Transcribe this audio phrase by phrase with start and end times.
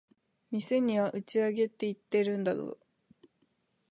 [0.49, 2.79] 店には打ち上げって言ってるんだぞ。